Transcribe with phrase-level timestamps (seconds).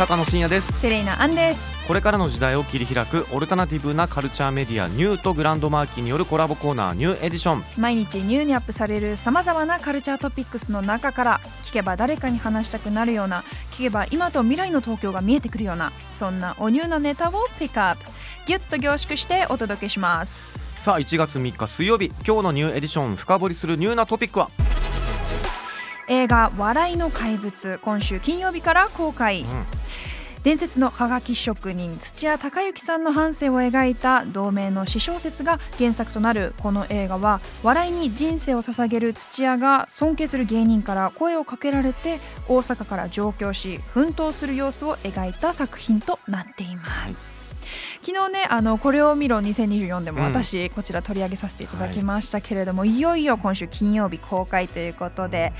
[0.00, 0.80] 高野真也です。
[0.80, 1.86] セレイナアンです。
[1.86, 7.64] これからの時代を切り開くオルタナティブなカルチャーメディアニューとグランドマーキーによるコラボコーナーニューエディション。
[7.76, 18.04] 毎日ニューにアップされるさまざまなカルチャートピックスの中から聞けば誰かに話したくなるような聞けば今と未来の東京が見えてくるようなそんなおニューなネタをピックアップ。
[18.46, 20.50] ギュッと凝縮してお届けします。
[20.78, 24.50] さあ1月3日水曜日今日のニューエディション深掘りするニューなトピックは、
[26.08, 29.79] 映画「笑いの怪物」今週金曜日から公開、うん
[30.42, 47.49] 伝説のはがき職人土屋隆之さんの半生を描いた同名の詩小説が原作となるこの映画は笑いに人生を捧げる土屋が尊敬する芸人から声をかけられて大阪から上京し奮闘する様子を描いた作品となっています。
[48.02, 55.52] 昨日ねあのこれを見ろ2024でもうん私、こちら取り上げさせていただきましたけれども、い、よいよ今週金曜日公開ということで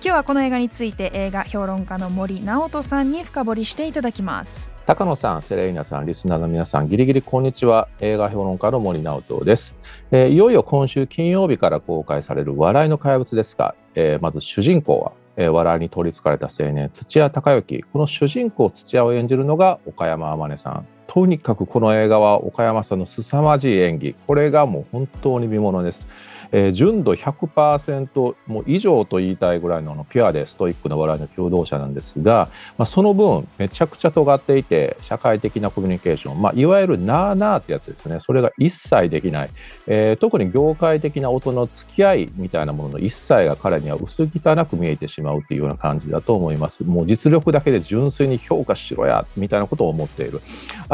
[0.00, 4.72] 今日はこの映画について映画評論家の森直人さんに深掘りしていただきます。
[4.86, 7.88] 高野さん、セレイナさん、リスナーの皆さん、ギリギリこんにちは。
[8.00, 9.74] 映画評論家の森直人です、
[10.12, 17.82] えーいよいよ今週金曜日から公開される笑いの怪物ですが、えーまず主人公は、えー笑いに取り憑かれた青年、土屋隆之。
[17.92, 20.86] この主人公土屋を演じるのが岡山天音さん。
[21.08, 24.14] とにかくこの映画は岡山さんの凄まじい演技。
[24.26, 26.06] これがもう本当に見ものです。
[26.52, 39.50] えー純度100%もう以上と言いたいぐらいのピュアでストイックな笑いの共同者なんですが、まあ、その分めちゃくちゃ尖っていて社会的なコミュニケーション、まあ、いわゆるなあなあってやつですねそれが一切できない、
[39.86, 50.40] えー特に業界的な音の付き合いみたいなものの一切が彼には薄汚く見えてしまうっていうような感じだと思いますもう実力だけで純粋に評価しろやみたいなことを思っている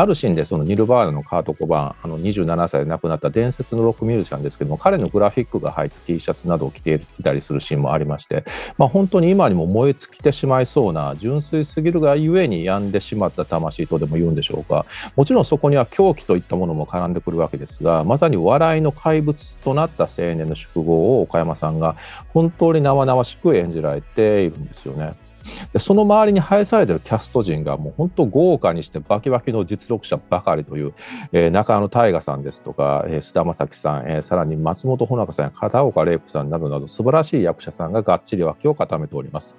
[0.04, 8.44] あるシーンでそのニルバーナのカート・コバーンあの27歳で亡くなった伝説のロックミュージシャンですけども彼のグラフィックが入った T シャツなどを着ていたりするシーンもありまして、
[8.76, 14.84] まあ、本当に今にも燃え尽きてしまいそうな純粋すぎるがゆえに病んでしまった魂とでも言うんでしょうか
[15.16, 21.96] もちろんそこには狂気といったものも絡んでくるわけですがまさに笑いの怪物となった青年の宿業を岡山さんが
[22.34, 25.23] 本当に生々しく演じられているんですよね。
[25.72, 30.94] でその周りに配されているキャスト陣がもう本当豪華にしてバキバキの実力者ばかりという、
[31.32, 39.56] えー中野大河さんですとか、えー菅田将暉さん、えーさらに松本穂香さんや片岡玲子さんなどなど素晴らしい役者さんががっちり脇を固めております。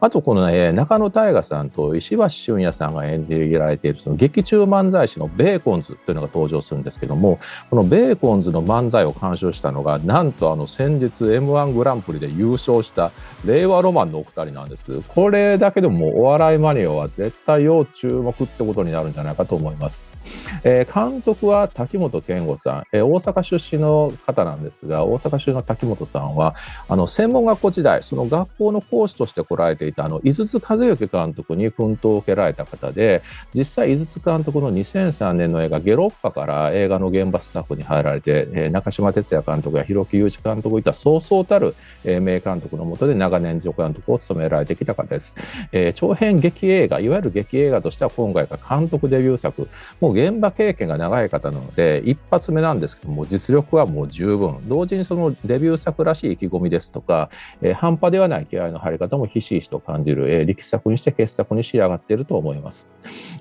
[0.00, 7.38] あとこの、ね、中野大河さんと石橋俊也さんが演じられているその劇中漫才師のベーコンズというのが登場するんですけども
[7.70, 13.12] このベーコンズの漫才を監修したのがなんとあの先日 m 1グランプリで優勝した
[13.44, 15.02] 令和ロマンのお二人なんです。
[15.02, 20.14] これだけでもお笑いマニアは絶対要注目ってことになるんじゃないかと思います。
[20.62, 26.54] えー監督は滝本健吾さん、えー大阪出身の方なんですが、大阪出身の滝本さんは、
[26.88, 33.22] あの専門学校時代、その学校の講師として来られていたあの井筒和幸監督に奮闘を受けられた方で、
[33.54, 41.74] 実際、井筒監督の2003年の映画、ゲロッパから映画の現場スタッフに入られて、えー中島哲也監督や広木雄二監督いたそうそうたる、
[42.04, 45.36] え名監督のもとで長年助監督を務められてきた方です。
[45.72, 49.68] えー長編劇映画、いわゆる劇映画としては今回が監督デビュー作、
[50.00, 54.68] もう現場経験が長い方なので、一発目なんですけども、実力はもう十分。
[54.68, 57.30] 同時にそのデビュー作らしい意気込みですとか、
[57.62, 62.86] えー半端ではない気合の入り方もひしひしと感じる、えー力作にして傑作に仕上がっていると思います。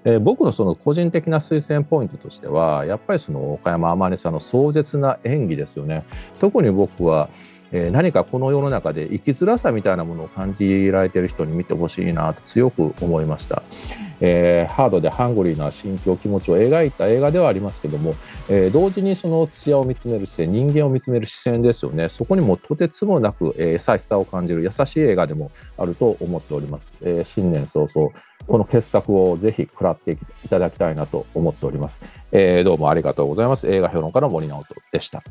[0.05, 6.03] えー僕のその個人的な推薦ポイントとしては、やっぱりその岡山天音さんの壮絶な演技ですよね。
[6.39, 7.29] 特に僕は、
[7.73, 13.63] えー何かこの世の中で生きづらさみたいなものを感じられている人に見てほしいなと強く思いました。
[14.21, 18.13] えーハードでハングリーな心境、気持ちを描いた映画ではありますけども、
[18.47, 26.85] えー同時にその土屋を見つめる姿勢、人間を見つめる視線ですよね、そこにもとてつもなく、えー優しさを感じる優しい映画でもあると思っております。
[27.01, 28.11] え新年早々、
[28.47, 30.11] この傑作をぜひ食らって
[30.45, 31.99] いただきたいなと思っております。
[32.31, 33.67] えどうもありがとうございます。
[33.67, 35.23] 映画評論家の森直人でした。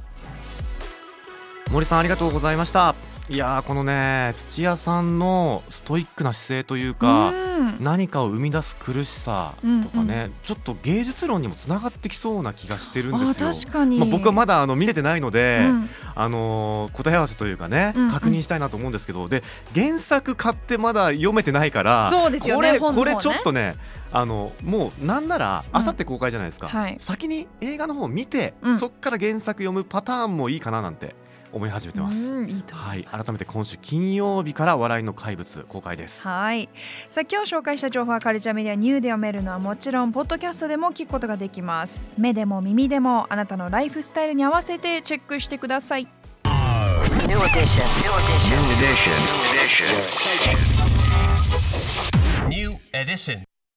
[1.73, 2.95] 森さんありがとうございました。
[3.31, 7.77] いやーこのね土屋さんのストイックな姿勢というか、うん。
[7.81, 9.55] 何かを生み出す苦しさ
[9.85, 13.49] とかね、ちょっと芸術論にもつながってきそうな気がしてるんですよ。
[13.97, 15.89] まあ、僕はまだあの見れてないので、うん。
[16.15, 18.11] あのー答え合わせというかね、うんうん。
[18.11, 19.43] 確認したいなと思うんですけどで
[19.75, 22.97] 原作買ってまだ読めてないからそうですよねこれね。
[22.97, 23.77] これちょっとね
[24.13, 25.79] あのもうなんならうん。
[25.79, 26.97] あさって公開じゃないですか、はい。
[26.99, 28.79] 先に映画の方を見て、うん。
[28.79, 31.15] そっから原作読むパターンもいいかななんて
[31.53, 32.19] 思い始めてます。
[32.19, 36.23] うんいいと思はいい、改めて今週金曜日から笑いの怪物公開です。
[36.23, 36.69] はい
[37.09, 46.09] さあ今日紹介した情報はカルチャーメディアニューで読めるのはもちろんポッドキャストでも聞くことができます目でも耳でもあなたのライフスタイルに合わせてチェックしてください
[47.29, 47.85] New edition.
[48.01, 48.57] New edition.
[48.57, 49.13] New edition.
[49.27, 49.87] New edition.
[52.49, 53.52] New edition.